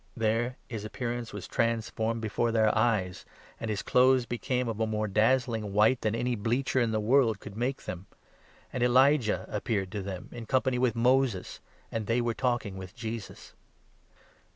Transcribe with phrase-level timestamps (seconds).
[0.17, 3.23] There his appearance was transformed before their eyes,
[3.59, 6.99] and his clothes became 3 of a more dazzling white than any bleacher in the
[6.99, 8.07] world could make them.
[8.73, 11.59] And Elijah appeared to them, in company 4 with Moses;
[11.91, 13.53] and they were talking with Jesus.